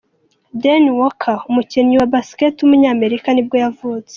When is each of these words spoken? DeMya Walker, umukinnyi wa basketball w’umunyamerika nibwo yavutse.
DeMya 0.61 0.91
Walker, 0.99 1.37
umukinnyi 1.49 1.95
wa 1.97 2.11
basketball 2.13 2.59
w’umunyamerika 2.63 3.27
nibwo 3.31 3.55
yavutse. 3.63 4.09